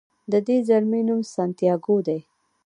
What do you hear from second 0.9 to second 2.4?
نوم سانتیاګو دی.